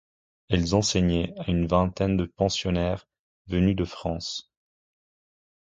Elles 0.49 0.73
enseignaient 0.73 1.31
à 1.37 1.51
une 1.51 1.67
vingtaine 1.67 2.17
de 2.17 2.25
pensionnaires 2.25 3.07
venues 3.45 3.75
de 3.75 3.85
France. 3.85 4.51